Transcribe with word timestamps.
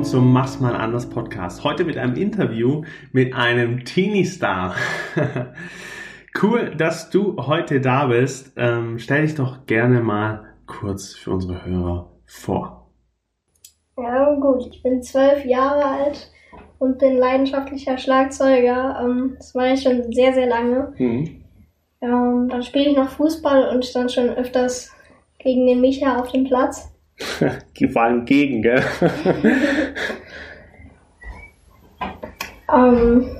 Willkommen 0.00 0.22
zum 0.22 0.32
Mach's 0.32 0.60
mal 0.60 0.74
anders 0.74 1.10
Podcast. 1.10 1.62
Heute 1.62 1.84
mit 1.84 1.98
einem 1.98 2.14
Interview 2.14 2.84
mit 3.12 3.34
einem 3.34 3.84
Teenie-Star. 3.84 4.74
cool, 6.42 6.74
dass 6.74 7.10
du 7.10 7.36
heute 7.36 7.82
da 7.82 8.06
bist. 8.06 8.54
Ähm, 8.56 8.98
stell 8.98 9.20
dich 9.26 9.34
doch 9.34 9.66
gerne 9.66 10.00
mal 10.00 10.54
kurz 10.66 11.12
für 11.12 11.32
unsere 11.32 11.66
Hörer 11.66 12.12
vor. 12.24 12.90
Ja, 13.98 14.34
gut. 14.36 14.68
Ich 14.72 14.82
bin 14.82 15.02
zwölf 15.02 15.44
Jahre 15.44 15.84
alt 15.84 16.32
und 16.78 16.98
bin 16.98 17.18
leidenschaftlicher 17.18 17.98
Schlagzeuger. 17.98 19.02
Ähm, 19.04 19.34
das 19.36 19.54
war 19.54 19.70
ich 19.70 19.82
schon 19.82 20.10
sehr, 20.14 20.32
sehr 20.32 20.46
lange. 20.46 20.94
Mhm. 20.96 21.44
Ähm, 22.00 22.48
dann 22.48 22.62
spiele 22.62 22.88
ich 22.88 22.96
noch 22.96 23.10
Fußball 23.10 23.68
und 23.68 23.84
stand 23.84 24.10
schon 24.10 24.30
öfters 24.30 24.96
gegen 25.40 25.66
den 25.66 25.82
Micha 25.82 26.16
auf 26.18 26.32
dem 26.32 26.44
Platz. 26.44 26.89
Gefallen 27.74 28.24
gegen, 28.24 28.62
gell? 28.62 28.82
ähm, 32.72 33.30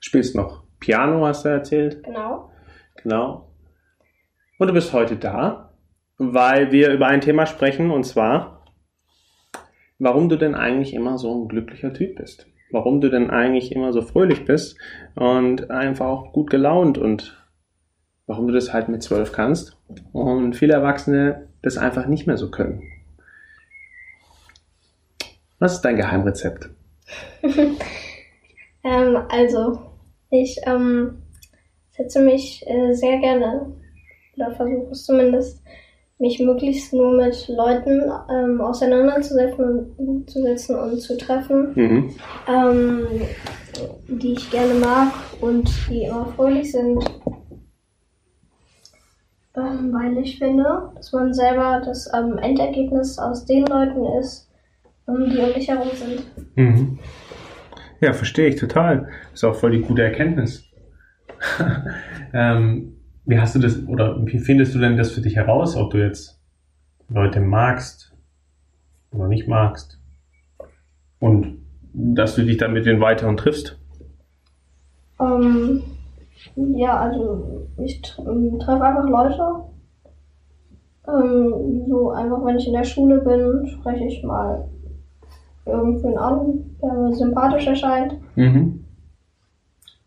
Spielst 0.00 0.34
noch 0.34 0.64
Piano, 0.80 1.24
hast 1.26 1.44
du 1.44 1.50
erzählt? 1.50 2.02
Genau. 2.02 2.50
Genau. 3.02 3.52
Und 4.58 4.66
du 4.66 4.74
bist 4.74 4.92
heute 4.92 5.16
da, 5.16 5.72
weil 6.18 6.72
wir 6.72 6.92
über 6.92 7.06
ein 7.06 7.20
Thema 7.20 7.46
sprechen, 7.46 7.90
und 7.90 8.04
zwar, 8.04 8.64
warum 9.98 10.28
du 10.28 10.36
denn 10.36 10.54
eigentlich 10.54 10.94
immer 10.94 11.18
so 11.18 11.32
ein 11.32 11.48
glücklicher 11.48 11.92
Typ 11.92 12.16
bist. 12.16 12.46
Warum 12.72 13.00
du 13.00 13.08
denn 13.08 13.30
eigentlich 13.30 13.72
immer 13.72 13.92
so 13.92 14.02
fröhlich 14.02 14.44
bist 14.44 14.78
und 15.14 15.70
einfach 15.70 16.06
auch 16.06 16.32
gut 16.32 16.50
gelaunt 16.50 16.98
und 16.98 17.36
warum 18.26 18.46
du 18.46 18.52
das 18.52 18.72
halt 18.72 18.88
mit 18.88 19.02
zwölf 19.02 19.32
kannst 19.32 19.76
und 20.12 20.54
viele 20.54 20.74
Erwachsene 20.74 21.49
das 21.62 21.78
einfach 21.78 22.06
nicht 22.06 22.26
mehr 22.26 22.36
so 22.36 22.50
können. 22.50 22.82
Was 25.58 25.74
ist 25.74 25.82
dein 25.82 25.96
Geheimrezept? 25.96 26.70
ähm, 28.84 29.18
also, 29.28 29.80
ich 30.30 30.58
ähm, 30.64 31.22
setze 31.90 32.20
mich 32.22 32.64
äh, 32.66 32.94
sehr 32.94 33.18
gerne, 33.18 33.72
oder 34.36 34.54
versuche 34.54 34.92
es 34.92 35.04
zumindest, 35.04 35.62
mich 36.18 36.38
möglichst 36.38 36.92
nur 36.92 37.12
mit 37.12 37.48
Leuten 37.48 38.02
ähm, 38.30 38.60
auseinanderzusetzen 38.60 39.92
und, 39.96 40.30
zu 40.30 40.42
setzen 40.42 40.76
und 40.76 41.00
zu 41.00 41.16
treffen, 41.16 41.72
mhm. 41.74 42.14
ähm, 42.46 43.06
die 44.06 44.34
ich 44.34 44.50
gerne 44.50 44.74
mag 44.74 45.12
und 45.40 45.70
die 45.88 46.04
immer 46.04 46.26
fröhlich 46.36 46.72
sind 46.72 47.02
ähm, 49.60 49.92
weil 49.92 50.18
ich 50.18 50.38
finde, 50.38 50.90
dass 50.94 51.12
man 51.12 51.32
selber 51.32 51.82
das 51.84 52.10
ähm, 52.14 52.38
Endergebnis 52.38 53.18
aus 53.18 53.44
den 53.44 53.66
Leuten 53.66 54.04
ist, 54.20 54.50
ähm, 55.08 55.30
die 55.30 55.38
um 55.38 55.52
dich 55.52 55.68
herum 55.68 55.88
sind. 55.94 56.24
Mhm. 56.56 56.98
Ja, 58.00 58.12
verstehe 58.12 58.48
ich 58.48 58.56
total. 58.56 59.08
Ist 59.34 59.44
auch 59.44 59.54
voll 59.54 59.72
die 59.72 59.80
gute 59.80 60.02
Erkenntnis. 60.02 60.64
ähm, 62.32 62.96
wie 63.24 63.38
hast 63.38 63.54
du 63.54 63.58
das, 63.58 63.86
oder 63.86 64.24
wie 64.26 64.38
findest 64.38 64.74
du 64.74 64.78
denn 64.78 64.96
das 64.96 65.12
für 65.12 65.20
dich 65.20 65.36
heraus, 65.36 65.76
ob 65.76 65.90
du 65.90 65.98
jetzt 65.98 66.40
Leute 67.08 67.40
magst 67.40 68.14
oder 69.12 69.28
nicht 69.28 69.48
magst? 69.48 70.00
Und 71.18 71.58
dass 71.92 72.34
du 72.34 72.42
dich 72.42 72.56
dann 72.56 72.72
mit 72.72 72.86
den 72.86 73.00
weiteren 73.00 73.36
triffst? 73.36 73.78
Ähm, 75.20 75.82
ja, 76.56 76.98
also 76.98 77.66
ich 77.78 78.02
ähm, 78.18 78.58
treffe 78.58 78.82
einfach 78.82 79.08
Leute. 79.08 79.64
Ähm, 81.08 81.84
so 81.88 82.10
einfach, 82.10 82.44
wenn 82.44 82.58
ich 82.58 82.66
in 82.66 82.74
der 82.74 82.84
Schule 82.84 83.20
bin, 83.20 83.66
spreche 83.66 84.04
ich 84.04 84.22
mal 84.22 84.68
irgendwen 85.66 86.16
an, 86.16 86.76
der 86.82 86.92
mir 86.92 87.14
sympathisch 87.14 87.66
erscheint. 87.66 88.14
Mhm. 88.36 88.84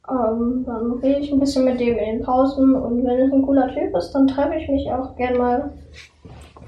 Ähm, 0.09 0.63
dann 0.66 0.91
rede 1.01 1.21
ich 1.21 1.31
ein 1.31 1.39
bisschen 1.39 1.66
mit 1.66 1.79
dem 1.79 1.97
in 1.97 2.17
den 2.17 2.21
Pausen 2.21 2.75
und 2.75 3.05
wenn 3.05 3.19
es 3.19 3.31
ein 3.31 3.41
cooler 3.41 3.73
Typ 3.73 3.95
ist, 3.95 4.11
dann 4.11 4.27
treffe 4.27 4.55
ich 4.55 4.67
mich 4.67 4.91
auch 4.91 5.15
gern 5.15 5.38
mal 5.38 5.71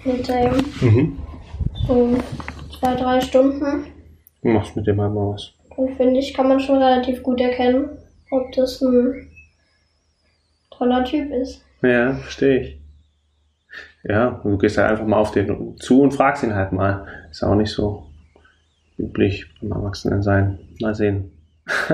mit 0.06 0.28
dem. 0.28 0.54
Mhm. 0.82 1.18
So 1.88 2.10
zwei, 2.80 2.96
drei 2.96 3.20
Stunden. 3.20 3.86
Du 4.42 4.50
machst 4.50 4.76
mit 4.76 4.88
dem 4.88 5.02
halt 5.02 5.14
mal 5.14 5.34
was. 5.34 5.52
Und 5.76 5.92
finde 5.96 6.20
ich, 6.20 6.34
kann 6.34 6.48
man 6.48 6.60
schon 6.60 6.78
relativ 6.78 7.24
gut 7.24 7.42
erkennen, 7.42 7.90
ob 8.32 8.52
das 8.54 8.82
ein 8.82 9.28
toller 10.78 11.04
Typ 11.04 11.32
ist. 11.32 11.64
Ja, 11.82 12.14
verstehe 12.14 12.60
ich. 12.60 12.80
Ja, 14.04 14.40
du 14.44 14.58
gehst 14.58 14.78
halt 14.78 14.92
einfach 14.92 15.06
mal 15.06 15.18
auf 15.18 15.32
den 15.32 15.78
zu 15.78 16.02
und 16.02 16.14
fragst 16.14 16.44
ihn 16.44 16.54
halt 16.54 16.72
mal. 16.72 17.08
Ist 17.32 17.44
auch 17.44 17.56
nicht 17.56 17.72
so 17.72 18.06
üblich 18.98 19.48
beim 19.62 19.72
Erwachsenen 19.72 20.22
sein. 20.22 20.60
Mal 20.80 20.94
sehen. 20.94 21.32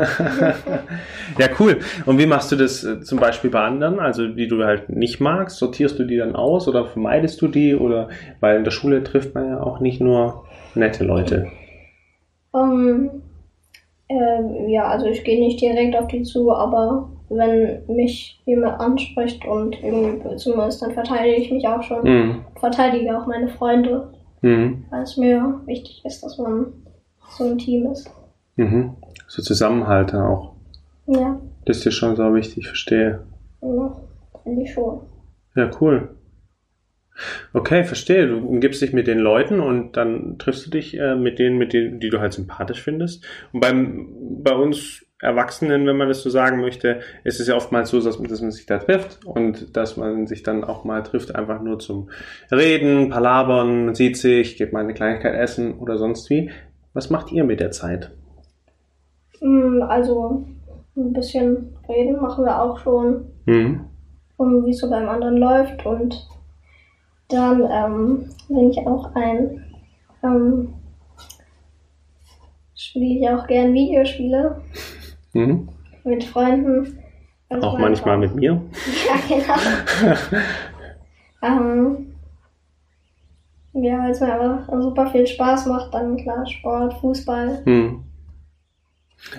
ja, 1.38 1.48
cool. 1.60 1.80
Und 2.06 2.18
wie 2.18 2.26
machst 2.26 2.52
du 2.52 2.58
das 2.58 2.84
äh, 2.84 3.00
zum 3.02 3.20
Beispiel 3.20 3.50
bei 3.50 3.62
anderen? 3.62 4.00
Also, 4.00 4.28
die 4.28 4.50
du 4.50 4.64
halt 4.66 4.90
nicht 4.90 5.22
magst, 5.22 5.58
sortierst 5.58 5.98
du 5.98 6.04
die 6.04 6.18
dann 6.18 6.36
aus 6.36 6.68
oder 6.68 6.86
vermeidest 6.86 7.42
du 7.42 7.48
die? 7.48 7.76
Oder 7.76 8.10
weil 8.42 8.58
in 8.58 8.66
der 8.66 8.72
Schule 8.72 9.04
trifft 9.04 9.34
man 9.34 9.48
ja 9.48 9.62
auch 9.62 9.80
nicht 9.80 10.02
nur 10.02 10.46
nette 10.76 11.06
Leute. 11.06 11.48
Um, 12.52 13.10
ähm, 14.10 14.68
ja, 14.68 14.90
also 14.90 15.06
ich 15.06 15.24
gehe 15.24 15.40
nicht 15.40 15.62
direkt 15.62 15.96
auf 15.96 16.08
die 16.08 16.24
zu, 16.24 16.52
aber 16.54 17.10
wenn 17.32 17.86
mich 17.88 18.42
jemand 18.46 18.80
anspricht 18.80 19.46
und 19.46 19.82
irgendwie 19.82 20.22
böse 20.22 20.54
ist, 20.68 20.82
dann 20.82 20.92
verteidige 20.92 21.42
ich 21.42 21.52
mich 21.52 21.68
auch 21.68 21.82
schon. 21.82 22.04
Mhm. 22.04 22.46
Verteidige 22.60 23.18
auch 23.18 23.26
meine 23.26 23.48
Freunde. 23.48 24.12
Mhm. 24.42 24.86
Weil 24.90 25.04
es 25.04 25.18
mir 25.18 25.62
wichtig 25.66 26.02
ist, 26.04 26.22
dass 26.24 26.38
man 26.38 26.74
so 27.30 27.46
ein 27.46 27.58
Team 27.58 27.90
ist. 27.92 28.12
Mhm. 28.58 28.96
So 29.28 29.42
Zusammenhalt 29.42 30.14
auch. 30.14 30.56
Ja. 31.08 31.40
Das 31.66 31.78
ist 31.78 31.86
dir 31.86 31.92
schon 31.92 32.16
so 32.16 32.34
wichtig, 32.34 32.68
verstehe. 32.68 33.24
Ja, 33.62 33.96
finde 34.44 34.64
ich 34.64 34.74
schon. 34.74 35.02
Ja, 35.56 35.70
cool. 35.80 36.10
Okay, 37.54 37.84
verstehe. 37.84 38.28
Du 38.28 38.38
umgibst 38.38 38.82
dich 38.82 38.94
mit 38.94 39.08
den 39.08 39.20
Leuten 39.20 39.60
und 39.60 39.96
dann 39.96 40.38
triffst 40.38 40.66
du 40.66 40.70
dich 40.72 40.98
äh, 41.00 41.16
mit 41.16 41.40
denen, 41.40 41.58
mit 41.58 41.74
denen, 41.74 42.00
die 42.00 42.10
du 42.10 42.20
halt 42.20 42.34
sympathisch 42.34 42.82
findest. 42.82 43.26
Und 43.52 43.60
beim, 43.60 44.08
bei 44.44 44.56
uns 44.56 45.06
Erwachsenen, 45.22 45.86
wenn 45.86 45.98
man 45.98 46.08
das 46.08 46.24
so 46.24 46.30
sagen 46.30 46.62
möchte, 46.62 47.02
ist 47.24 47.40
es 47.40 47.48
ja 47.48 47.56
oftmals 47.56 47.90
so, 47.90 48.02
dass, 48.02 48.22
dass 48.22 48.42
man 48.42 48.52
sich 48.52 48.66
da 48.66 48.80
trifft 48.80 49.26
und 49.26 49.76
dass 49.78 49.98
man 49.98 50.28
sich 50.28 50.44
dann 50.44 50.64
auch 50.64 50.84
mal 50.84 51.04
trifft, 51.04 51.36
einfach 51.36 51.62
nur 51.62 51.80
zum 51.80 52.10
Reden, 52.52 53.10
Palabern, 53.10 53.86
man 53.86 53.96
sieht 53.96 54.18
sich, 54.18 54.58
geht 54.58 54.74
mal 54.74 54.84
eine 54.84 54.94
Kleinigkeit 54.94 55.36
essen 55.36 55.78
oder 55.78 55.98
sonst 55.98 56.30
wie. 56.30 56.50
Was 56.94 57.10
macht 57.10 57.32
ihr 57.32 57.44
mit 57.44 57.60
der 57.60 57.72
Zeit? 57.72 58.12
Hm, 59.40 59.84
also 59.84 60.46
ein 60.98 61.14
bisschen 61.14 61.78
reden 61.88 62.22
machen 62.22 62.44
wir 62.44 62.62
auch 62.62 62.80
schon, 62.80 63.26
mhm. 63.46 63.86
um 64.38 64.66
wie 64.66 64.72
es 64.72 64.80
so 64.80 64.90
beim 64.90 65.08
anderen 65.08 65.38
läuft 65.38 65.86
und 65.86 66.28
dann 67.30 67.62
ähm, 67.72 68.30
bin 68.50 68.72
ich 68.72 68.80
auch 68.80 69.16
ein 69.16 69.64
ähm, 70.24 70.74
spiele 72.76 73.20
ich 73.20 73.30
auch 73.30 73.48
gern 73.48 73.74
Videospiele. 73.74 74.62
Mhm. 75.34 75.70
Mit 76.04 76.24
Freunden. 76.24 77.00
Also 77.50 77.68
auch 77.68 77.80
manchmal 77.80 78.18
mit 78.18 78.36
mir? 78.36 78.62
Ja, 79.08 79.16
genau. 79.28 80.38
ähm, 81.42 82.14
ja, 83.74 84.04
weil 84.04 84.12
es 84.12 84.20
mir 84.20 84.34
einfach 84.34 84.82
super 84.82 85.08
viel 85.08 85.28
Spaß 85.28 85.66
macht, 85.68 85.94
dann 85.94 86.18
klar, 86.18 86.46
Sport, 86.48 86.94
Fußball. 86.96 87.62
Mhm. 87.66 88.04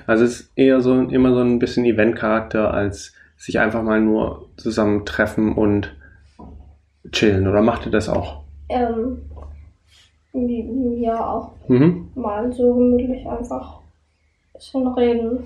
Also 0.06 0.24
es 0.24 0.40
ist 0.40 0.52
eher 0.56 0.80
so 0.80 1.00
immer 1.00 1.34
so 1.34 1.40
ein 1.40 1.58
bisschen 1.58 1.84
Eventcharakter, 1.84 2.72
als 2.72 3.14
sich 3.36 3.58
einfach 3.58 3.82
mal 3.82 4.00
nur 4.00 4.48
zusammen 4.56 5.04
treffen 5.04 5.54
und 5.54 5.96
chillen. 7.10 7.48
Oder 7.48 7.62
macht 7.62 7.86
ihr 7.86 7.92
das 7.92 8.08
auch? 8.08 8.42
Ähm, 8.68 9.22
ja, 10.32 11.26
auch 11.26 11.50
mhm. 11.68 12.10
mal 12.14 12.52
so 12.52 12.74
gemütlich 12.74 13.26
einfach 13.26 13.80
ein 13.80 14.52
bisschen 14.54 14.86
reden. 14.86 15.44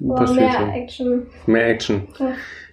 Aber 0.00 0.32
mehr 0.32 0.52
schon. 0.52 0.70
Action. 0.70 1.26
Mehr 1.46 1.68
Action. 1.68 2.08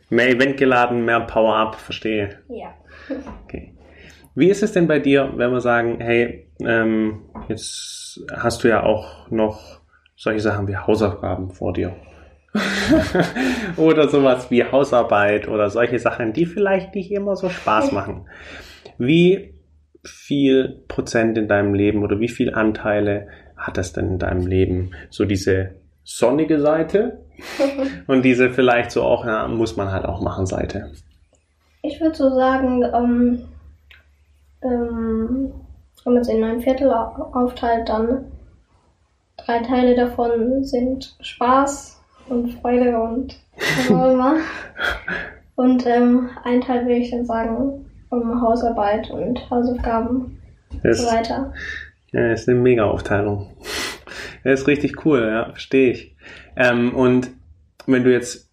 Mehr 0.09 0.29
Event 0.29 0.57
geladen, 0.57 1.05
mehr 1.05 1.21
Power-Up, 1.21 1.75
verstehe. 1.75 2.39
Ja. 2.49 2.73
Okay. 3.45 3.73
Wie 4.33 4.49
ist 4.49 4.63
es 4.63 4.73
denn 4.73 4.87
bei 4.87 4.99
dir, 4.99 5.31
wenn 5.35 5.51
wir 5.51 5.61
sagen, 5.61 5.99
hey, 6.01 6.47
ähm, 6.59 7.21
jetzt 7.47 8.19
hast 8.35 8.63
du 8.63 8.67
ja 8.67 8.83
auch 8.83 9.29
noch 9.31 9.79
solche 10.17 10.41
Sachen 10.41 10.67
wie 10.67 10.75
Hausaufgaben 10.75 11.51
vor 11.51 11.71
dir? 11.71 11.95
oder 13.77 14.09
sowas 14.09 14.49
wie 14.51 14.63
Hausarbeit 14.63 15.47
oder 15.47 15.69
solche 15.69 15.99
Sachen, 15.99 16.33
die 16.33 16.45
vielleicht 16.45 16.95
nicht 16.95 17.11
immer 17.11 17.35
so 17.35 17.49
Spaß 17.49 17.91
machen. 17.91 18.27
Wie 18.97 19.53
viel 20.03 20.83
Prozent 20.87 21.37
in 21.37 21.47
deinem 21.47 21.73
Leben 21.73 22.03
oder 22.03 22.19
wie 22.19 22.29
viel 22.29 22.53
Anteile 22.53 23.27
hat 23.57 23.77
das 23.77 23.93
denn 23.93 24.07
in 24.07 24.19
deinem 24.19 24.47
Leben? 24.47 24.91
So 25.09 25.25
diese 25.25 25.75
sonnige 26.05 26.61
Seite 26.61 27.19
und 28.07 28.23
diese 28.23 28.49
vielleicht 28.49 28.91
so 28.91 29.03
auch, 29.03 29.25
ja, 29.25 29.47
muss 29.47 29.75
man 29.75 29.91
halt 29.91 30.05
auch 30.05 30.21
machen 30.21 30.45
Seite. 30.45 30.91
Ich 31.81 31.99
würde 31.99 32.15
so 32.15 32.33
sagen, 32.33 32.83
ähm, 32.83 33.41
ähm, 34.61 35.53
wenn 36.03 36.13
man 36.13 36.21
es 36.21 36.29
in 36.29 36.43
ein 36.43 36.61
Viertel 36.61 36.91
aufteilt, 36.91 37.89
dann 37.89 38.31
drei 39.37 39.59
Teile 39.59 39.95
davon 39.95 40.63
sind 40.63 41.15
Spaß 41.19 42.01
und 42.29 42.53
Freude 42.53 42.97
und 42.97 43.35
was 43.57 43.91
auch 43.91 44.11
immer. 44.13 44.35
und 45.55 45.85
ähm, 45.85 46.29
ein 46.43 46.61
Teil 46.61 46.83
würde 46.83 46.97
ich 46.97 47.11
dann 47.11 47.25
sagen, 47.25 47.85
um 48.09 48.41
Hausarbeit 48.41 49.09
und 49.11 49.49
Hausaufgaben 49.49 50.41
und 50.71 50.93
so 50.93 51.07
weiter. 51.07 51.53
Ja, 52.11 52.31
ist 52.31 52.47
eine 52.47 52.57
mega 52.59 52.85
Aufteilung. 52.85 53.49
Das 54.43 54.61
ist 54.61 54.67
richtig 54.67 55.05
cool, 55.05 55.21
ja, 55.21 55.45
verstehe 55.49 55.91
ich. 55.91 56.15
Ähm, 56.55 56.93
und 56.93 57.29
wenn 57.87 58.03
du 58.03 58.11
jetzt 58.11 58.49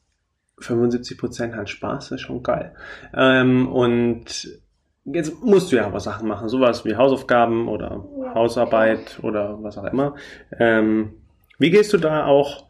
75% 0.61 1.55
halt 1.55 1.69
Spaß, 1.69 2.11
das 2.11 2.21
ist 2.21 2.27
schon 2.27 2.43
geil. 2.43 2.75
Ähm, 3.15 3.71
und 3.73 4.61
jetzt 5.05 5.43
musst 5.43 5.73
du 5.73 5.77
ja 5.77 5.87
aber 5.87 6.01
Sachen 6.01 6.29
machen, 6.29 6.49
sowas 6.49 6.85
wie 6.85 6.97
Hausaufgaben 6.97 7.69
oder. 7.69 8.05
Hausarbeit 8.35 9.19
oder 9.23 9.63
was 9.63 9.79
auch 9.79 9.85
immer. 9.85 10.15
Ähm, 10.59 11.15
wie 11.59 11.71
gehst 11.71 11.93
du 11.93 11.99
da 11.99 12.27
auch, 12.27 12.69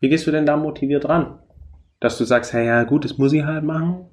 wie 0.00 0.08
gehst 0.08 0.26
du 0.26 0.30
denn 0.30 0.46
da 0.46 0.56
motiviert 0.56 1.08
ran? 1.08 1.38
Dass 2.00 2.18
du 2.18 2.24
sagst, 2.24 2.52
hey, 2.52 2.66
ja 2.66 2.84
gut, 2.84 3.04
das 3.04 3.18
muss 3.18 3.32
ich 3.32 3.44
halt 3.44 3.64
machen? 3.64 4.06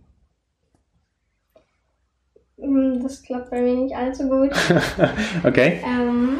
Hm, 2.59 3.01
das 3.01 3.23
klappt 3.23 3.49
bei 3.49 3.61
mir 3.61 3.75
nicht 3.75 3.95
allzu 3.95 4.27
gut. 4.27 4.51
okay. 5.43 5.81
Ähm, 5.85 6.39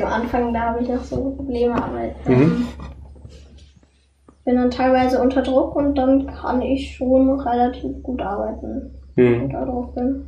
am 0.00 0.12
Anfang, 0.12 0.52
da 0.52 0.60
habe 0.60 0.82
ich 0.82 0.88
noch 0.88 1.02
so 1.02 1.34
Probleme, 1.36 1.74
aber 1.74 2.02
ähm, 2.26 2.38
mhm. 2.38 2.68
bin 4.44 4.56
dann 4.56 4.70
teilweise 4.70 5.20
unter 5.20 5.42
Druck 5.42 5.74
und 5.74 5.96
dann 5.96 6.26
kann 6.26 6.62
ich 6.62 6.96
schon 6.96 7.40
relativ 7.40 8.02
gut 8.02 8.22
arbeiten, 8.22 8.90
wenn 9.16 9.28
mhm. 9.28 9.34
ich 9.34 9.42
unter 9.42 9.66
Druck 9.66 9.94
bin. 9.94 10.26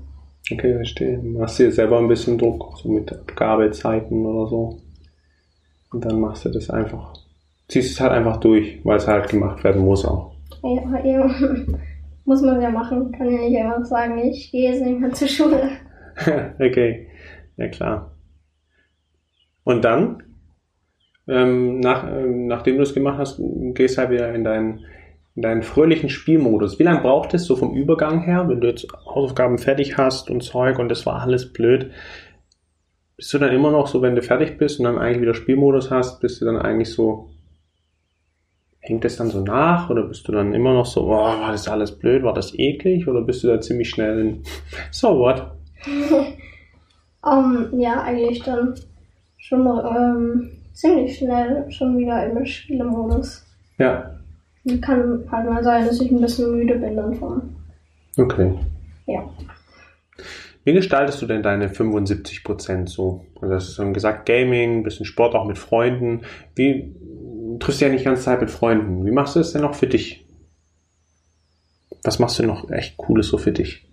Okay, 0.52 0.74
verstehe. 0.74 1.18
Machst 1.18 1.58
du 1.58 1.64
dir 1.64 1.72
selber 1.72 1.98
ein 1.98 2.08
bisschen 2.08 2.36
Druck, 2.36 2.76
so 2.76 2.90
mit 2.90 3.10
Abgabezeiten 3.12 4.26
oder 4.26 4.48
so. 4.48 4.80
Und 5.90 6.04
dann 6.04 6.20
machst 6.20 6.44
du 6.44 6.50
das 6.50 6.68
einfach. 6.70 7.14
Ziehst 7.68 7.92
es 7.92 8.00
halt 8.00 8.12
einfach 8.12 8.38
durch, 8.38 8.80
weil 8.84 8.98
es 8.98 9.08
halt 9.08 9.28
gemacht 9.28 9.64
werden 9.64 9.84
muss 9.84 10.04
auch. 10.04 10.32
Ja, 10.62 11.04
ja. 11.04 11.30
muss 12.24 12.42
man 12.42 12.60
ja 12.60 12.70
machen. 12.70 13.12
Kann 13.12 13.30
ja 13.30 13.38
nicht 13.38 13.56
einfach 13.56 13.84
sagen, 13.84 14.18
ich 14.18 14.50
gehe 14.50 14.70
jetzt 14.70 14.84
nicht 14.84 15.00
mehr 15.00 15.12
zur 15.12 15.28
Schule. 15.28 15.70
okay, 16.58 17.08
ja 17.56 17.68
klar. 17.68 18.13
Und 19.64 19.84
dann, 19.84 20.22
ähm, 21.26 21.80
nach, 21.80 22.06
äh, 22.06 22.26
nachdem 22.26 22.76
du 22.76 22.82
es 22.82 22.94
gemacht 22.94 23.18
hast, 23.18 23.40
gehst 23.74 23.98
halt 23.98 24.10
wieder 24.10 24.32
in 24.34 24.44
deinen, 24.44 24.84
in 25.34 25.42
deinen 25.42 25.62
fröhlichen 25.62 26.10
Spielmodus. 26.10 26.78
Wie 26.78 26.84
lange 26.84 27.00
braucht 27.00 27.34
es 27.34 27.46
so 27.46 27.56
vom 27.56 27.74
Übergang 27.74 28.22
her, 28.22 28.48
wenn 28.48 28.60
du 28.60 28.68
jetzt 28.68 28.86
Hausaufgaben 29.06 29.58
fertig 29.58 29.96
hast 29.96 30.30
und 30.30 30.42
Zeug 30.42 30.78
und 30.78 30.90
das 30.90 31.06
war 31.06 31.20
alles 31.20 31.52
blöd? 31.52 31.90
Bist 33.16 33.32
du 33.32 33.38
dann 33.38 33.52
immer 33.52 33.70
noch 33.70 33.86
so, 33.86 34.02
wenn 34.02 34.16
du 34.16 34.22
fertig 34.22 34.58
bist 34.58 34.78
und 34.78 34.84
dann 34.84 34.98
eigentlich 34.98 35.22
wieder 35.22 35.34
Spielmodus 35.34 35.90
hast, 35.90 36.20
bist 36.20 36.40
du 36.40 36.44
dann 36.44 36.58
eigentlich 36.58 36.92
so, 36.92 37.30
hängt 38.80 39.04
das 39.04 39.16
dann 39.16 39.30
so 39.30 39.40
nach 39.40 39.88
oder 39.88 40.02
bist 40.02 40.28
du 40.28 40.32
dann 40.32 40.52
immer 40.52 40.74
noch 40.74 40.84
so, 40.84 41.04
oh, 41.04 41.10
war 41.10 41.52
das 41.52 41.68
alles 41.68 41.98
blöd, 41.98 42.22
war 42.22 42.34
das 42.34 42.52
eklig 42.58 43.08
oder 43.08 43.22
bist 43.22 43.42
du 43.42 43.48
da 43.48 43.60
ziemlich 43.60 43.88
schnell 43.88 44.18
in, 44.18 44.42
so 44.90 45.18
what? 45.18 45.52
um, 47.22 47.68
ja, 47.80 48.02
eigentlich 48.02 48.42
dann 48.42 48.74
schon 49.44 49.66
ähm, 49.66 50.50
ziemlich 50.72 51.18
schnell 51.18 51.70
schon 51.70 51.98
wieder 51.98 52.26
im 52.26 52.44
Spielemodus. 52.46 53.44
Ja. 53.78 54.18
Kann 54.80 55.24
halt 55.30 55.50
mal 55.50 55.62
sein, 55.62 55.84
dass 55.84 56.00
ich 56.00 56.10
ein 56.10 56.20
bisschen 56.20 56.52
müde 56.52 56.76
bin 56.76 56.96
dann 56.96 57.14
von. 57.14 57.54
Okay. 58.16 58.54
Ja. 59.06 59.28
Wie 60.64 60.72
gestaltest 60.72 61.20
du 61.20 61.26
denn 61.26 61.42
deine 61.42 61.68
75% 61.68 62.88
so? 62.88 63.26
Also 63.42 63.54
hast 63.54 63.68
du 63.68 63.72
schon 63.74 63.92
gesagt, 63.92 64.24
Gaming, 64.24 64.82
bisschen 64.82 65.04
Sport 65.04 65.34
auch 65.34 65.44
mit 65.44 65.58
Freunden. 65.58 66.22
Wie 66.54 66.94
du 67.00 67.58
triffst 67.58 67.82
ja 67.82 67.90
nicht 67.90 68.00
die 68.00 68.06
ganze 68.06 68.22
Zeit 68.22 68.40
mit 68.40 68.50
Freunden. 68.50 69.04
Wie 69.04 69.10
machst 69.10 69.36
du 69.36 69.40
es 69.40 69.52
denn 69.52 69.60
noch 69.60 69.74
für 69.74 69.86
dich? 69.86 70.24
Was 72.02 72.18
machst 72.18 72.38
du 72.38 72.46
noch 72.46 72.70
echt 72.70 72.96
Cooles 72.96 73.28
so 73.28 73.36
für 73.36 73.52
dich? 73.52 73.86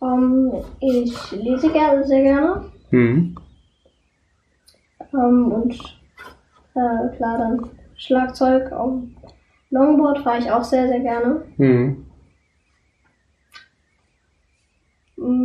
Um, 0.00 0.52
ähm, 0.80 1.04
ich 1.04 1.32
lese 1.32 1.70
gerne, 1.70 2.04
sehr 2.04 2.22
gerne. 2.22 2.64
Mhm. 2.90 3.36
Ähm, 5.16 5.52
und 5.52 5.74
äh, 6.74 7.16
klar, 7.16 7.38
dann 7.38 7.70
Schlagzeug. 7.96 8.70
Um, 8.72 9.16
Longboard 9.70 10.20
fahre 10.20 10.38
ich 10.38 10.50
auch 10.50 10.64
sehr, 10.64 10.86
sehr 10.86 11.00
gerne. 11.00 11.42
Mhm. 11.56 12.06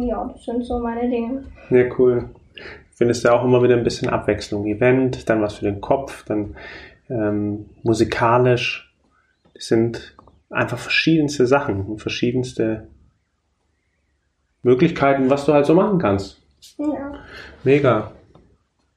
Ja, 0.03 0.29
das 0.31 0.43
sind 0.45 0.63
so 0.65 0.79
meine 0.79 1.09
Dinge. 1.09 1.45
Ja, 1.69 1.85
cool. 1.97 2.29
Findest 2.93 3.25
du 3.25 3.33
auch 3.33 3.43
immer 3.43 3.63
wieder 3.63 3.75
ein 3.75 3.83
bisschen 3.83 4.09
Abwechslung. 4.09 4.65
Event, 4.67 5.27
dann 5.29 5.41
was 5.41 5.55
für 5.55 5.65
den 5.65 5.81
Kopf, 5.81 6.23
dann 6.25 6.55
ähm, 7.09 7.69
musikalisch. 7.81 8.93
Das 9.55 9.67
sind 9.67 10.15
einfach 10.49 10.77
verschiedenste 10.77 11.47
Sachen 11.47 11.85
und 11.85 11.99
verschiedenste 11.99 12.87
Möglichkeiten, 14.61 15.29
was 15.29 15.45
du 15.45 15.53
halt 15.53 15.65
so 15.65 15.73
machen 15.73 15.97
kannst. 15.97 16.41
Ja. 16.77 17.13
Mega. 17.63 18.11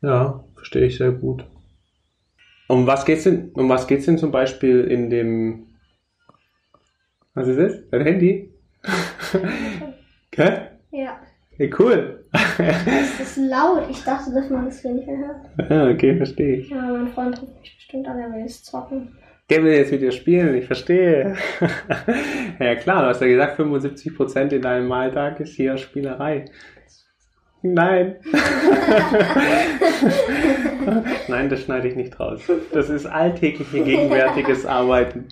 Ja, 0.03 0.44
verstehe 0.65 0.87
ich 0.87 0.97
sehr 0.97 1.13
gut. 1.13 1.45
Um 2.69 2.87
was 2.87 3.05
geht's 3.05 3.25
denn, 3.25 3.51
um 3.53 3.69
was 3.69 3.87
geht's 3.87 4.07
denn 4.07 4.17
zum 4.17 4.31
Beispiel 4.31 4.85
in 4.85 5.11
dem, 5.11 5.67
was 7.35 7.49
ist 7.49 7.59
das? 7.59 7.91
Dein 7.91 8.01
Handy? 8.01 8.51
Hä? 10.35 10.69
Ja. 10.91 11.21
Hey, 11.57 11.71
cool. 11.79 12.25
das 12.33 13.21
ist 13.21 13.37
laut. 13.37 13.91
Ich 13.91 14.03
dachte, 14.05 14.33
dass 14.33 14.49
man 14.49 14.65
das 14.65 14.81
hier 14.81 14.93
nicht 14.93 15.07
mehr 15.07 15.19
hört. 15.19 15.71
Ah, 15.71 15.91
okay, 15.91 16.17
verstehe 16.17 16.57
ich. 16.57 16.71
Ja, 16.71 16.81
mein 16.81 17.09
Freund 17.09 17.41
ruft 17.41 17.61
mich 17.61 17.77
bestimmt 17.77 18.09
an, 18.09 18.19
er 18.19 18.33
will 18.33 18.41
jetzt 18.41 18.65
zocken. 18.65 19.15
Der 19.51 19.63
will 19.63 19.75
jetzt 19.75 19.93
mit 19.93 20.01
dir 20.01 20.13
spielen, 20.13 20.55
ich 20.55 20.65
verstehe. 20.65 21.37
ja 22.59 22.75
klar, 22.77 23.03
du 23.03 23.09
hast 23.09 23.21
ja 23.21 23.27
gesagt, 23.27 23.61
75% 23.61 24.53
in 24.53 24.63
deinem 24.63 24.91
Alltag 24.91 25.41
ist 25.41 25.55
hier 25.55 25.77
Spielerei. 25.77 26.47
Nein. 27.67 28.17
Nein, 31.29 31.49
das 31.49 31.63
schneide 31.63 31.89
ich 31.89 31.97
nicht 31.97 32.21
raus. 32.21 32.43
Das 32.75 32.91
ist 32.91 33.07
alltägliche, 33.07 33.83
gegenwärtiges 33.83 34.67
Arbeiten. 34.67 35.29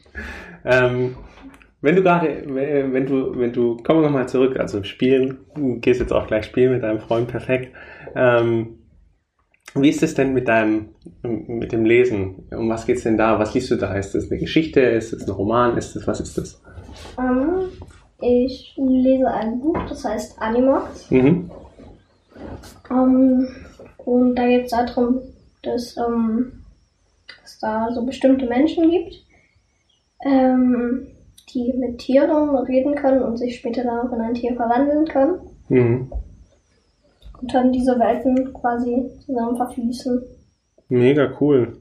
Ähm, 0.65 1.17
wenn 1.83 1.95
du 1.95 2.03
gerade, 2.03 2.43
wenn 2.47 3.05
du, 3.05 3.39
wenn 3.39 3.53
du, 3.53 3.77
kommen 3.83 4.01
wir 4.01 4.07
nochmal 4.07 4.31
zurück, 4.31 4.59
also 4.59 4.83
spielen, 4.83 5.41
gehst 5.83 6.01
jetzt 6.01 6.15
auch 6.15 6.27
gleich 6.27 6.47
spielen 6.47 6.73
mit 6.73 6.83
deinem 6.83 7.01
Freund, 7.01 7.29
perfekt. 7.29 7.77
Ähm, 8.15 8.79
wie 9.75 9.91
ist 9.91 10.03
es 10.03 10.15
denn 10.15 10.33
mit 10.33 10.49
deinem, 10.49 10.89
mit 11.23 11.73
dem 11.73 11.85
Lesen? 11.85 12.49
Um 12.51 12.71
was 12.71 12.87
geht's 12.87 13.03
denn 13.03 13.19
da? 13.19 13.39
Was 13.39 13.53
liest 13.53 13.71
du 13.71 13.77
da? 13.77 13.95
Ist 13.95 14.15
das 14.15 14.31
eine 14.31 14.41
Geschichte? 14.41 14.81
Ist 14.81 15.12
das 15.12 15.29
ein 15.29 15.33
Roman? 15.33 15.77
Ist 15.77 15.97
das, 15.97 16.07
was 16.07 16.21
ist 16.21 16.39
das? 16.39 16.62
Um, 17.19 17.25
ähm, 17.25 17.69
ich 18.23 18.75
lese 18.79 19.27
ein 19.27 19.61
Buch, 19.61 19.77
das 19.87 20.03
heißt 20.03 20.41
Animox. 20.41 21.11
Mhm. 21.11 21.51
Um, 22.91 23.49
und 23.99 24.35
da 24.35 24.47
geht 24.47 24.65
es 24.67 24.71
darum, 24.71 25.21
dass 25.63 25.97
um, 25.97 26.53
es 27.45 27.59
da 27.61 27.91
so 27.93 28.05
bestimmte 28.05 28.47
Menschen 28.47 28.91
gibt, 28.91 29.15
ähm, 30.25 31.07
die 31.51 31.73
mit 31.75 31.99
Tieren 31.99 32.57
reden 32.57 32.95
können 32.95 33.23
und 33.23 33.37
sich 33.37 33.57
später 33.57 33.85
dann 33.85 34.09
auch 34.09 34.13
in 34.13 34.21
ein 34.21 34.35
Tier 34.35 34.55
verwandeln 34.55 35.07
können. 35.07 35.41
Mhm. 35.69 36.13
Und 37.41 37.55
dann 37.55 37.73
diese 37.73 37.99
Welten 37.99 38.53
quasi 38.55 39.11
zusammen 39.25 39.57
verfließen. 39.57 40.23
Mega 40.89 41.33
cool. 41.41 41.79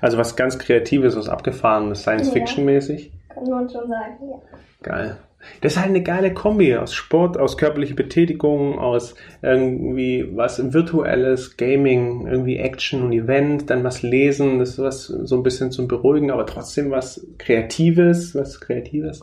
Also 0.00 0.16
was 0.18 0.36
ganz 0.36 0.58
Kreatives, 0.58 1.16
was 1.16 1.28
Abgefahrenes, 1.28 2.02
Science-Fiction-mäßig. 2.02 3.12
Ja, 3.28 3.34
kann 3.34 3.50
man 3.50 3.68
schon 3.68 3.88
sagen, 3.88 4.30
ja. 4.30 4.36
Geil. 4.82 5.16
Das 5.60 5.72
ist 5.72 5.78
halt 5.78 5.90
eine 5.90 6.02
geile 6.02 6.32
Kombi 6.32 6.76
aus 6.76 6.94
Sport, 6.94 7.38
aus 7.38 7.56
körperlicher 7.56 7.94
Betätigung, 7.94 8.78
aus 8.78 9.14
irgendwie 9.42 10.28
was 10.34 10.72
Virtuelles, 10.72 11.56
Gaming, 11.56 12.26
irgendwie 12.26 12.56
Action 12.56 13.02
und 13.02 13.12
Event, 13.12 13.70
dann 13.70 13.84
was 13.84 14.02
lesen, 14.02 14.58
das 14.58 14.70
ist 14.70 14.78
was 14.78 15.06
so 15.06 15.36
ein 15.36 15.42
bisschen 15.42 15.70
zum 15.70 15.88
Beruhigen, 15.88 16.30
aber 16.30 16.46
trotzdem 16.46 16.90
was 16.90 17.26
Kreatives, 17.38 18.34
was 18.34 18.60
Kreatives. 18.60 19.22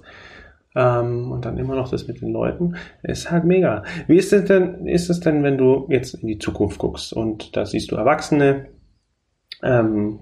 Ähm, 0.75 1.31
und 1.31 1.45
dann 1.45 1.57
immer 1.57 1.75
noch 1.75 1.89
das 1.89 2.07
mit 2.07 2.21
den 2.21 2.31
Leuten. 2.31 2.75
Ist 3.03 3.29
halt 3.29 3.43
mega. 3.43 3.83
Wie 4.07 4.17
ist 4.17 4.31
es 4.31 4.45
denn, 4.45 4.87
ist 4.87 5.09
es 5.09 5.19
denn, 5.19 5.43
wenn 5.43 5.57
du 5.57 5.87
jetzt 5.89 6.13
in 6.13 6.27
die 6.27 6.39
Zukunft 6.39 6.79
guckst 6.79 7.13
und 7.13 7.55
da 7.57 7.65
siehst 7.65 7.91
du 7.91 7.97
Erwachsene, 7.97 8.67
ähm, 9.63 10.19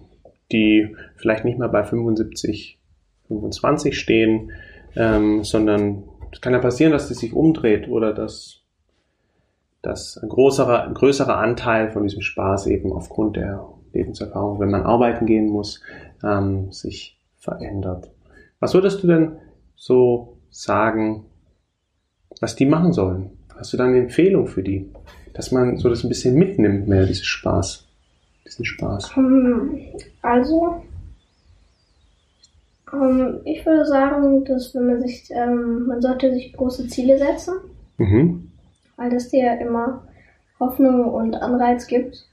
die 0.52 0.96
vielleicht 1.18 1.46
nicht 1.46 1.60
mehr 1.60 1.70
bei 1.70 1.84
75, 1.84 2.80
25 3.28 3.98
stehen, 3.98 4.52
ähm, 4.96 5.44
sondern 5.44 6.04
es 6.32 6.42
kann 6.42 6.54
ja 6.54 6.60
passieren, 6.60 6.92
dass 6.92 7.10
es 7.10 7.20
sich 7.20 7.34
umdreht 7.34 7.88
oder 7.88 8.14
dass, 8.14 8.62
dass 9.82 10.18
ein, 10.18 10.30
größerer, 10.30 10.84
ein 10.84 10.94
größerer 10.94 11.38
Anteil 11.38 11.92
von 11.92 12.04
diesem 12.04 12.22
Spaß 12.22 12.68
eben 12.68 12.92
aufgrund 12.92 13.36
der 13.36 13.68
Lebenserfahrung, 13.94 14.60
wenn 14.60 14.70
man 14.70 14.84
arbeiten 14.84 15.26
gehen 15.26 15.50
muss, 15.50 15.82
ähm, 16.24 16.72
sich 16.72 17.20
verändert. 17.38 18.12
Was 18.60 18.74
würdest 18.74 19.04
du 19.04 19.08
denn 19.08 19.38
so 19.76 20.38
sagen, 20.50 21.26
was 22.42 22.56
die 22.56 22.66
machen 22.66 22.94
sollen? 22.94 23.32
Hast 23.56 23.74
du 23.74 23.78
da 23.78 23.86
eine 23.86 24.00
Empfehlung 24.00 24.48
für 24.48 24.64
die? 24.64 24.92
Dass 25.34 25.52
man 25.52 25.78
so 25.78 25.90
das 25.90 26.04
ein 26.04 26.10
bisschen 26.10 26.36
mitnimmt, 26.36 26.88
mehr 26.88 27.06
diesen 27.06 27.26
Spaß. 27.26 27.88
Diesen 28.46 28.66
Spaß. 28.66 29.16
Hm, 29.16 29.78
also, 30.22 30.84
ähm, 32.94 33.40
ich 33.46 33.66
würde 33.66 33.86
sagen, 33.86 34.46
dass 34.46 34.74
wenn 34.76 34.88
man 34.88 35.02
sich, 35.02 35.30
ähm, 35.32 35.88
man 35.88 36.02
sollte 36.02 36.34
sich 36.34 36.54
große 36.54 36.88
Ziele 36.88 37.18
setzen, 37.18 37.56
mhm. 37.98 38.52
weil 38.96 39.10
das 39.10 39.30
dir 39.30 39.60
immer 39.60 40.04
Hoffnung 40.60 41.06
und 41.06 41.36
Anreiz 41.36 41.88
gibt, 41.88 42.26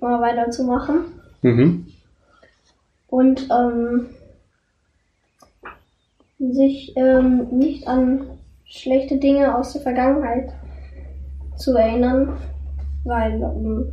mal 0.00 0.20
weiterzumachen. 0.20 1.00
Mhm. 1.42 1.86
Und 3.08 3.48
ähm, 3.50 4.06
sich 6.38 6.92
ähm, 6.96 7.48
nicht 7.50 7.88
an 7.88 8.26
schlechte 8.64 9.16
Dinge 9.16 9.56
aus 9.56 9.72
der 9.72 9.82
Vergangenheit 9.82 10.52
zu 11.56 11.74
erinnern, 11.74 12.36
weil 13.04 13.42
ähm, 13.42 13.92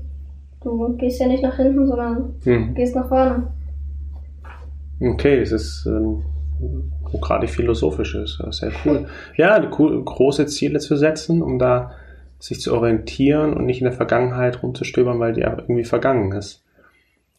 du 0.62 0.96
gehst 0.98 1.20
ja 1.20 1.28
nicht 1.28 1.44
nach 1.44 1.56
hinten, 1.56 1.88
sondern 1.88 2.36
mhm. 2.44 2.74
gehst 2.76 2.96
nach 2.96 3.08
vorne. 3.08 3.48
Okay, 5.00 5.40
es 5.40 5.52
ist 5.52 5.86
ähm, 5.86 6.24
gerade 7.22 7.48
philosophisch 7.48 8.16
ist, 8.16 8.42
sehr 8.52 8.72
cool. 8.86 9.08
ja, 9.36 9.60
große 9.60 10.46
Ziele 10.48 10.80
zu 10.80 10.96
setzen, 10.96 11.42
um 11.42 11.60
da 11.60 11.92
sich 12.40 12.62
zu 12.62 12.74
orientieren 12.74 13.54
und 13.54 13.66
nicht 13.66 13.82
in 13.82 13.86
der 13.86 13.94
Vergangenheit 13.94 14.62
rumzustöbern, 14.62 15.20
weil 15.20 15.34
die 15.34 15.42
irgendwie 15.42 15.84
vergangen 15.84 16.32
ist. 16.32 16.64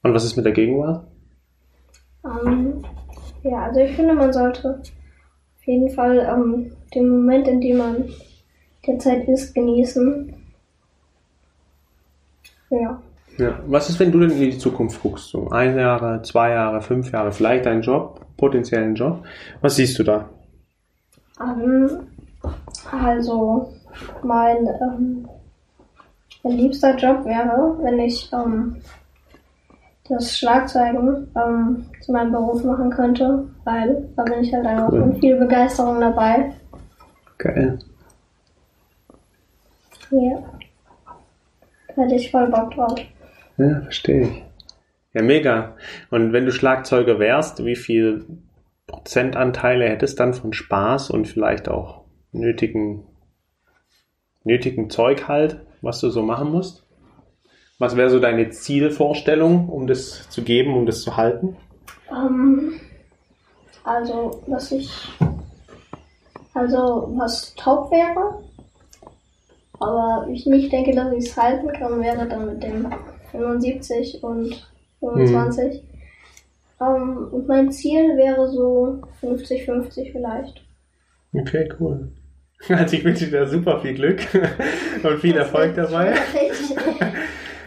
Und 0.02 0.14
was 0.14 0.24
ist 0.24 0.36
mit 0.36 0.44
der 0.44 0.52
Gegenwart? 0.52 1.06
Um, 2.22 2.46
ähm, 2.46 2.84
ja, 3.42 3.64
also 3.64 3.80
ich 3.80 3.92
finde, 3.92 4.14
man 4.14 4.32
sollte 4.32 4.80
auf 4.80 5.66
jeden 5.66 5.90
Fall 5.90 6.18
um, 6.18 6.54
ähm, 6.54 6.72
den 6.94 7.08
Moment, 7.08 7.48
in 7.48 7.60
dem 7.60 7.78
man 7.78 8.04
derzeit 8.86 9.28
ist, 9.28 9.54
genießen. 9.54 10.34
Ja. 12.70 13.00
Ja. 13.38 13.58
Was 13.66 13.90
ist, 13.90 14.00
wenn 14.00 14.12
du 14.12 14.20
denn 14.20 14.30
in 14.30 14.50
die 14.50 14.58
Zukunft 14.58 15.02
guckst? 15.02 15.28
So 15.28 15.50
ein 15.50 15.78
Jahre, 15.78 16.22
zwei 16.22 16.50
Jahre, 16.50 16.80
fünf 16.80 17.12
Jahre, 17.12 17.32
vielleicht 17.32 17.66
einen 17.66 17.82
Job, 17.82 18.24
potenziellen 18.36 18.94
Job. 18.94 19.22
Was 19.60 19.76
siehst 19.76 19.98
du 19.98 20.04
da? 20.04 20.28
Um, 21.38 21.62
ähm, 21.62 21.90
also, 22.90 23.72
mein, 24.22 24.66
ähm, 24.80 25.28
mein 26.42 26.52
liebster 26.52 26.96
Job 26.96 27.24
wäre, 27.26 27.76
wenn 27.82 27.98
ich 28.00 28.30
ähm, 28.32 28.76
das 30.08 30.38
Schlagzeugen 30.38 31.28
ähm, 31.36 31.86
zu 32.00 32.12
meinem 32.12 32.32
Beruf 32.32 32.64
machen 32.64 32.90
könnte, 32.90 33.46
weil 33.64 34.08
da 34.16 34.22
bin 34.22 34.40
ich 34.40 34.54
halt 34.54 34.66
einfach 34.66 34.92
cool. 34.92 35.06
mit 35.06 35.18
viel 35.18 35.36
Begeisterung 35.36 36.00
dabei. 36.00 36.54
Geil. 37.38 37.78
Ja. 40.10 40.38
Da 41.94 42.02
hätte 42.02 42.14
ich 42.14 42.30
voll 42.30 42.48
Bock 42.48 42.70
drauf. 42.72 42.94
Ja, 43.58 43.80
verstehe 43.80 44.22
ich. 44.22 44.42
Ja, 45.12 45.22
mega. 45.22 45.76
Und 46.10 46.32
wenn 46.32 46.44
du 46.44 46.52
Schlagzeuger 46.52 47.18
wärst, 47.18 47.64
wie 47.64 47.76
viel 47.76 48.26
Prozentanteile 48.86 49.88
hättest 49.88 50.20
dann 50.20 50.34
von 50.34 50.52
Spaß 50.52 51.10
und 51.10 51.26
vielleicht 51.26 51.68
auch 51.68 52.04
nötigen, 52.32 53.04
nötigen 54.44 54.90
Zeug 54.90 55.26
halt, 55.26 55.60
was 55.82 56.00
du 56.00 56.10
so 56.10 56.22
machen 56.22 56.50
musst? 56.50 56.84
Was 57.78 57.96
wäre 57.96 58.10
so 58.10 58.20
deine 58.20 58.50
Zielvorstellung, 58.50 59.68
um 59.68 59.86
das 59.86 60.28
zu 60.30 60.42
geben, 60.42 60.74
um 60.74 60.86
das 60.86 61.02
zu 61.02 61.16
halten? 61.16 61.56
Um, 62.08 62.16
ähm, 62.16 62.80
also, 63.84 64.42
was 64.46 64.72
ich, 64.72 65.08
also 66.54 67.12
was 67.16 67.54
top 67.54 67.90
wäre, 67.90 68.42
aber 69.78 70.26
ich 70.30 70.46
nicht 70.46 70.72
denke, 70.72 70.94
dass 70.94 71.12
ich 71.12 71.26
es 71.26 71.36
halten 71.36 71.68
kann, 71.72 72.00
wäre 72.00 72.26
dann 72.26 72.46
mit 72.46 72.62
dem 72.62 72.86
75 73.32 74.22
und 74.22 74.68
25. 75.00 75.82
Mhm. 75.82 75.86
Um, 76.78 77.28
und 77.32 77.48
mein 77.48 77.72
Ziel 77.72 78.18
wäre 78.18 78.48
so 78.48 79.00
50-50 79.22 80.12
vielleicht. 80.12 80.62
Okay, 81.32 81.68
cool. 81.80 82.08
Also 82.70 82.96
ich 82.96 83.04
wünsche 83.04 83.26
dir 83.26 83.46
super 83.46 83.80
viel 83.80 83.94
Glück 83.94 84.20
und 85.02 85.18
viel 85.18 85.34
das 85.34 85.46
Erfolg 85.46 85.74
dabei. 85.74 86.14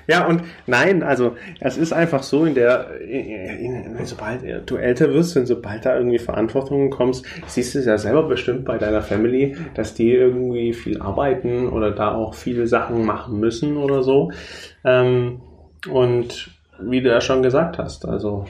Ja, 0.10 0.26
und 0.26 0.42
nein, 0.66 1.04
also 1.04 1.36
es 1.60 1.78
ist 1.78 1.94
einfach 1.94 2.24
so, 2.24 2.44
in 2.44 2.56
der, 2.56 3.00
in, 3.00 3.96
in, 3.96 4.06
sobald 4.06 4.42
du 4.68 4.76
älter 4.76 5.14
wirst 5.14 5.38
und 5.38 5.46
sobald 5.46 5.86
da 5.86 5.96
irgendwie 5.96 6.18
Verantwortungen 6.18 6.90
kommst, 6.90 7.28
siehst 7.46 7.76
du 7.76 7.80
es 7.80 7.86
ja 7.86 7.96
selber 8.00 8.24
bestimmt 8.24 8.66
bei 8.66 8.80
deiner 8.80 9.04
Family, 9.04 9.56
dass 9.76 9.94
die 9.94 10.12
irgendwie 10.12 10.74
viel 10.74 11.00
arbeiten 11.00 11.68
oder 11.68 11.92
da 11.92 12.16
auch 12.16 12.34
viele 12.34 12.66
Sachen 12.66 13.06
machen 13.06 13.40
müssen 13.40 13.78
oder 13.78 14.02
so. 14.02 14.32
Ähm, 14.84 15.42
und 15.88 16.52
wie 16.80 17.02
du 17.02 17.10
ja 17.10 17.22
schon 17.22 17.44
gesagt 17.44 17.78
hast, 17.78 18.06
also 18.06 18.46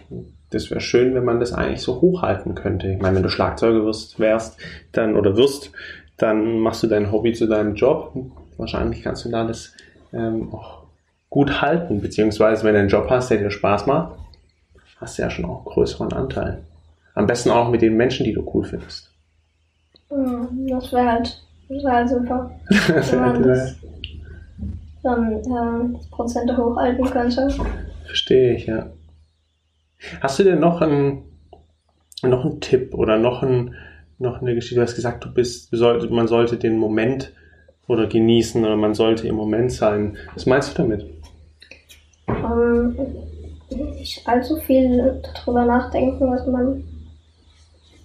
das 0.52 0.70
wäre 0.70 0.82
schön, 0.82 1.14
wenn 1.14 1.26
man 1.26 1.40
das 1.40 1.54
eigentlich 1.54 1.82
so 1.82 2.02
hochhalten 2.02 2.56
könnte. 2.56 2.88
Ich 2.88 3.00
meine, 3.00 3.18
wenn 3.18 3.24
du 3.24 3.30
Schlagzeuger 3.30 3.86
wirst, 3.86 4.20
wärst, 4.20 4.58
dann 4.92 5.16
oder 5.16 5.38
wirst, 5.38 5.72
dann 6.18 6.60
machst 6.60 6.84
du 6.84 6.88
dein 6.88 7.12
Hobby 7.12 7.34
zu 7.34 7.48
deinem 7.48 7.76
Job. 7.76 8.14
Wahrscheinlich 8.58 9.04
kannst 9.04 9.26
du 9.26 9.30
da 9.30 9.46
das 9.46 9.74
ähm, 10.14 10.54
auch 10.54 10.84
gut 11.30 11.62
halten, 11.62 12.02
beziehungsweise 12.02 12.64
wenn 12.64 12.74
du 12.74 12.80
einen 12.80 12.90
Job 12.90 13.08
hast, 13.10 13.30
der 13.30 13.38
dir 13.38 13.52
Spaß 13.52 13.86
macht, 13.86 14.18
hast 14.98 15.18
du 15.18 15.22
ja 15.22 15.30
schon 15.30 15.46
auch 15.46 15.58
einen 15.58 15.66
größeren 15.66 16.12
Anteil. 16.14 16.64
Am 17.14 17.28
besten 17.28 17.52
auch 17.52 17.70
mit 17.70 17.82
den 17.82 17.96
Menschen, 17.96 18.26
die 18.26 18.34
du 18.34 18.50
cool 18.54 18.66
findest. 18.66 19.12
Das 20.10 20.92
wäre 20.92 21.12
halt, 21.12 21.42
wär 21.68 21.92
halt 21.92 22.10
super. 22.10 22.52
das 22.88 23.12
wenn 23.12 23.20
man 23.20 23.44
das, 23.44 23.76
dann 25.04 25.34
äh, 25.34 25.98
das 25.98 26.10
Prozente 26.10 26.58
hochhalten 26.58 27.06
könnte. 27.06 27.50
Verstehe 28.06 28.56
ich, 28.56 28.66
ja. 28.66 28.88
Hast 30.22 30.40
du 30.40 30.44
denn 30.44 30.60
noch 30.60 30.82
einen, 30.82 31.24
noch 32.24 32.46
einen 32.46 32.62
Tipp 32.62 32.94
oder 32.94 33.18
noch, 33.18 33.44
ein, 33.44 33.76
noch 34.18 34.42
eine 34.42 34.56
Geschichte? 34.56 34.76
Du 34.76 34.82
hast 34.82 34.96
gesagt, 34.96 35.26
du 35.26 35.34
bist, 35.34 35.74
man 35.74 36.28
sollte 36.28 36.58
den 36.58 36.78
Moment 36.78 37.34
oder 37.88 38.08
genießen 38.08 38.64
oder 38.64 38.78
man 38.78 38.94
sollte 38.94 39.28
im 39.28 39.36
Moment 39.36 39.72
sein. 39.72 40.18
Was 40.34 40.46
meinst 40.46 40.78
du 40.78 40.82
damit? 40.82 41.06
ähm, 42.30 42.96
nicht 43.70 44.28
allzu 44.28 44.58
viel 44.58 45.22
darüber 45.36 45.66
nachdenken, 45.66 46.30
was 46.30 46.46
man 46.48 46.84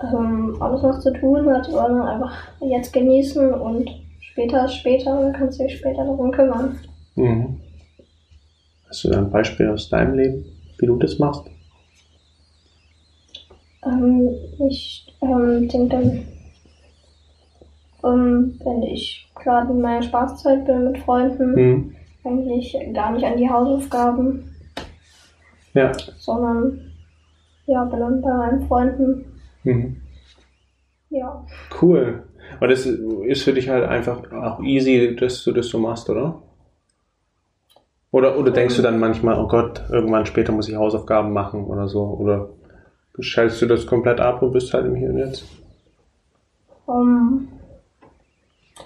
ähm, 0.02 0.56
alles 0.60 0.82
noch 0.82 1.00
zu 1.00 1.12
tun 1.12 1.48
hat, 1.50 1.66
sondern 1.66 2.02
einfach 2.02 2.36
jetzt 2.60 2.92
genießen 2.92 3.52
und 3.54 3.90
später 4.34 4.66
ist 4.66 4.74
später, 4.76 5.20
dann 5.20 5.32
kannst 5.32 5.58
du 5.58 5.64
dich 5.64 5.78
später 5.78 6.04
darum 6.04 6.30
kümmern. 6.30 6.78
Mhm. 7.14 7.60
Hast 8.88 9.04
du 9.04 9.10
da 9.10 9.18
ein 9.18 9.30
Beispiel 9.30 9.68
aus 9.68 9.88
deinem 9.88 10.14
Leben, 10.14 10.44
wie 10.78 10.86
du 10.86 10.96
das 10.96 11.18
machst? 11.18 11.44
Ähm, 13.86 14.30
ich 14.68 15.06
ähm, 15.22 15.68
denke, 15.68 16.24
ähm, 18.04 18.60
wenn 18.62 18.82
ich 18.82 19.26
gerade 19.34 19.72
in 19.72 19.80
meiner 19.80 20.02
Spaßzeit 20.02 20.66
bin 20.66 20.92
mit 20.92 20.98
Freunden, 20.98 21.54
mhm 21.54 21.96
eigentlich 22.24 22.76
gar 22.92 23.12
nicht 23.12 23.24
an 23.24 23.36
die 23.36 23.48
Hausaufgaben. 23.48 24.50
Ja. 25.74 25.92
Sondern 26.18 26.92
ja, 27.66 27.84
bin 27.84 28.00
dann 28.00 28.22
bei 28.22 28.32
meinen 28.32 28.66
Freunden. 28.66 29.24
Mhm. 29.64 29.96
Ja. 31.10 31.44
Cool. 31.80 32.24
Aber 32.56 32.68
das 32.68 32.86
ist 32.86 33.42
für 33.42 33.52
dich 33.52 33.68
halt 33.68 33.84
einfach 33.84 34.30
auch 34.32 34.60
easy, 34.60 35.16
dass 35.16 35.42
du 35.44 35.52
das 35.52 35.68
so 35.68 35.78
machst, 35.78 36.08
oder? 36.10 36.42
Oder, 38.10 38.38
oder 38.38 38.52
denkst 38.52 38.76
du 38.76 38.82
dann 38.82 39.00
manchmal, 39.00 39.38
oh 39.40 39.48
Gott, 39.48 39.82
irgendwann 39.90 40.26
später 40.26 40.52
muss 40.52 40.68
ich 40.68 40.76
Hausaufgaben 40.76 41.32
machen 41.32 41.64
oder 41.64 41.88
so? 41.88 42.02
Oder 42.04 42.50
schaltest 43.18 43.60
du 43.62 43.66
das 43.66 43.86
komplett 43.86 44.20
ab 44.20 44.40
und 44.42 44.52
bist 44.52 44.72
halt 44.72 44.86
im 44.86 44.94
Hier 44.94 45.10
und 45.10 45.18
Jetzt? 45.18 45.44
Um, 46.86 47.48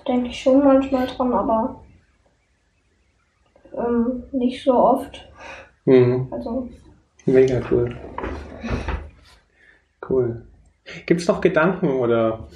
denke 0.06 0.28
ich 0.28 0.40
schon 0.40 0.64
manchmal 0.64 1.06
dran, 1.06 1.32
aber 1.32 1.82
ähm, 3.76 4.25
nicht 4.32 4.64
so 4.64 4.72
oft. 4.75 5.28
Mhm. 5.84 6.28
Also. 6.30 6.68
Mega 7.26 7.60
cool. 7.70 7.94
Cool. 10.08 10.42
Gibt 11.04 11.20
es 11.20 11.28
noch 11.28 11.40
Gedanken 11.40 11.90
oder 11.90 12.48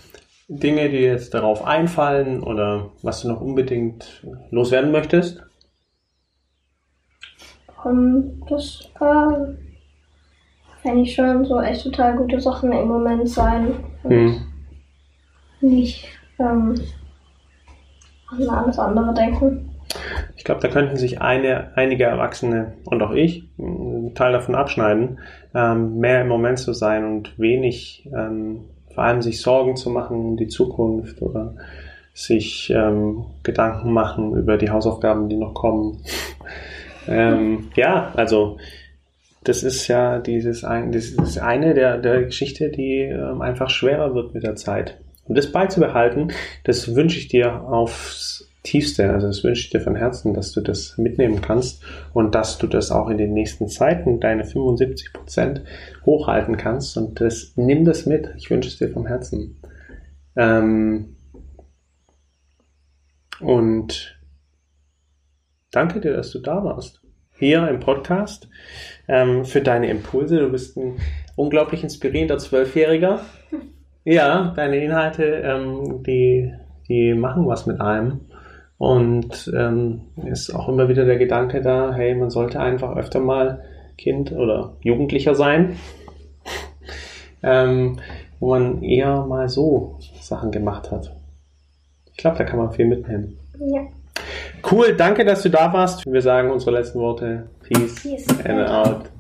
Dinge, 0.59 0.91
die 0.91 0.99
jetzt 0.99 1.35
darauf 1.35 1.65
einfallen 1.65 2.43
oder 2.43 2.91
was 3.03 3.23
du 3.23 3.29
noch 3.29 3.41
unbedingt 3.41 4.23
loswerden 4.51 4.93
möchtest? 4.93 5.43
Um, 7.85 7.91
ähm, 7.91 8.43
das 8.49 8.89
kann 8.95 9.59
eigentlich 10.85 11.15
schon 11.15 11.45
so 11.45 11.61
echt 11.61 11.85
total 11.85 12.17
gute 12.17 12.41
Sachen 12.41 12.73
im 12.73 12.89
Moment 12.89 13.29
sein. 13.29 13.75
Und 14.03 14.11
hm. 14.11 14.41
Nicht 15.61 16.09
ähm, 16.39 16.75
an 18.29 18.49
alles 18.49 18.79
andere 18.79 19.15
denken. 19.15 19.71
Ich 20.37 20.45
glaube, 20.45 20.61
da 20.61 20.69
könnten 20.69 20.97
sich 20.97 21.21
eine, 21.21 21.77
einige 21.77 22.05
Erwachsene 22.05 22.75
und 22.85 23.03
auch 23.03 23.13
ich 23.13 23.49
einen 23.59 24.15
Teil 24.15 24.33
davon 24.33 24.55
abschneiden, 24.55 25.19
ähm, 25.55 25.99
mehr 25.99 26.23
im 26.23 26.29
Moment 26.29 26.59
zu 26.59 26.73
sein 26.73 27.05
und 27.05 27.39
wenig 27.39 28.09
ähm, 28.13 28.65
vor 28.95 29.05
allem 29.05 29.23
sich 29.23 29.41
Sorgen 29.41 29.77
zu 29.77 29.91
machen 29.91 30.17
um 30.17 30.37
die 30.37 30.49
Zukunft 30.49 31.23
oder 31.23 31.55
sich 32.15 32.71
ähm, 32.71 33.25
Gedanken 33.43 33.93
machen 33.93 34.37
über 34.37 34.59
die 34.59 34.71
Hausaufgaben, 34.71 35.29
die 35.29 35.37
noch 35.37 35.55
kommen. 35.55 36.05
ähm, 37.09 37.71
ja, 37.75 38.13
also 38.15 38.59
das 39.45 39.63
ist 39.63 39.89
ja 39.89 40.19
dieses 40.19 40.65
ein, 40.65 40.93
das 40.93 41.07
ist 41.07 41.39
eine 41.39 41.75
der, 41.75 41.99
der 41.99 42.23
Geschichte, 42.23 42.71
die 42.71 43.01
ähm, 43.01 43.41
einfach 43.41 43.71
schwerer 43.71 44.15
wird 44.15 44.35
mit 44.35 44.45
der 44.45 44.57
Zeit. 44.57 44.99
Und 45.27 45.39
das 45.39 45.51
beizubehalten, 45.51 46.33
das 46.65 46.95
wünsche 46.95 47.19
ich 47.19 47.29
dir 47.29 47.63
aufs 47.63 48.49
Tiefste. 48.63 49.11
Also 49.11 49.27
das 49.27 49.43
wünsche 49.43 49.65
ich 49.65 49.71
dir 49.71 49.81
von 49.81 49.97
Herzen, 49.97 50.35
dass 50.35 50.53
du 50.53 50.61
das 50.61 50.97
mitnehmen 50.99 51.41
kannst 51.41 51.83
und 52.13 52.35
dass 52.35 52.59
du 52.59 52.67
das 52.67 52.91
auch 52.91 53.09
in 53.09 53.19
den 53.19 53.33
nächsten 53.33 53.69
Zeiten, 53.69 54.21
deine 54.21 54.45
75 54.45 55.13
Prozent, 55.13 55.63
hochhalten 56.07 56.57
kannst. 56.57 56.97
Und 56.97 57.21
das, 57.21 57.53
nimm 57.57 57.85
das 57.85 58.07
mit. 58.07 58.31
Ich 58.37 58.51
wünsche 58.51 58.69
es 58.69 58.79
dir 58.79 58.89
vom 58.89 59.07
Herzen. 59.07 59.61
Ähm, 60.37 61.17
und 63.41 64.19
danke 65.73 66.01
dir, 66.01 66.15
dass 66.15 66.31
du 66.31 66.39
da 66.39 66.63
warst. 66.63 67.03
Hier 67.37 67.67
im 67.67 67.81
Podcast 67.81 68.49
ähm, 69.09 69.45
für 69.45 69.61
deine 69.61 69.91
Impulse. 69.91 70.39
Du 70.39 70.51
bist 70.51 70.77
ein 70.77 70.99
unglaublich 71.35 71.83
inspirierender 71.83 72.39
Zwölfjähriger. 72.39 73.21
Ja, 74.05 74.53
deine 74.57 74.79
Inhalte, 74.85 75.23
ähm, 75.23 76.03
die, 76.03 76.53
die 76.89 77.15
machen 77.15 77.47
was 77.47 77.67
mit 77.67 77.81
einem. 77.81 78.23
Und 78.83 79.49
ähm, 79.57 80.01
ist 80.25 80.53
auch 80.53 80.69
immer 80.69 80.89
wieder 80.89 81.05
der 81.05 81.17
Gedanke 81.17 81.61
da, 81.61 81.93
hey, 81.95 82.17
man 82.17 82.31
sollte 82.31 82.59
einfach 82.59 82.97
öfter 82.97 83.21
mal 83.21 83.63
Kind 83.97 84.33
oder 84.33 84.73
Jugendlicher 84.81 85.37
sein, 85.37 85.77
ähm, 87.45 88.01
wo 88.41 88.51
man 88.51 88.83
eher 88.83 89.25
mal 89.25 89.49
so 89.49 90.01
Sachen 90.21 90.51
gemacht 90.51 90.91
hat. 90.91 91.15
Ich 92.11 92.17
glaube, 92.17 92.39
da 92.39 92.43
kann 92.43 92.59
man 92.59 92.73
viel 92.73 92.87
mitnehmen. 92.87 93.39
Ja. 93.61 93.83
Cool, 94.69 94.97
danke, 94.97 95.25
dass 95.25 95.45
du 95.45 95.51
da 95.51 95.73
warst. 95.73 96.05
Wir 96.05 96.21
sagen 96.21 96.51
unsere 96.51 96.73
letzten 96.73 96.99
Worte. 96.99 97.51
Peace, 97.63 98.03
Peace. 98.03 98.27
and 98.45 98.69
out. 98.69 99.12